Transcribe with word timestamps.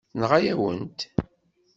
Tenɣa-yawen-t. 0.11 0.99